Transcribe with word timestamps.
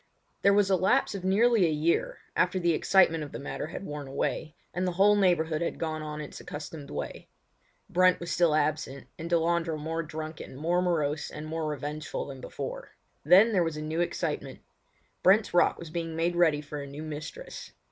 There 0.41 0.51
was 0.51 0.71
a 0.71 0.75
lapse 0.75 1.13
of 1.13 1.23
nearly 1.23 1.67
a 1.67 1.71
year, 1.71 2.21
after 2.35 2.57
the 2.57 2.73
excitement 2.73 3.23
of 3.23 3.31
the 3.33 3.37
matter 3.37 3.67
had 3.67 3.85
worn 3.85 4.07
away, 4.07 4.55
and 4.73 4.87
the 4.87 4.93
whole 4.93 5.15
neighbourhood 5.15 5.61
had 5.61 5.77
gone 5.77 6.01
on 6.01 6.21
its 6.21 6.39
accustomed 6.39 6.89
way. 6.89 7.27
Brent 7.87 8.19
was 8.19 8.31
still 8.31 8.55
absent, 8.55 9.05
and 9.19 9.29
Delandre 9.29 9.77
more 9.77 10.01
drunken, 10.01 10.55
more 10.55 10.81
morose, 10.81 11.29
and 11.29 11.45
more 11.45 11.67
revengeful 11.67 12.25
than 12.25 12.41
before. 12.41 12.93
Then 13.23 13.51
there 13.53 13.63
was 13.63 13.77
a 13.77 13.81
new 13.83 14.01
excitement. 14.01 14.61
Brent's 15.21 15.53
Rock 15.53 15.77
was 15.77 15.91
being 15.91 16.15
made 16.15 16.35
ready 16.35 16.61
for 16.61 16.81
a 16.81 16.87
new 16.87 17.03
mistress. 17.03 17.71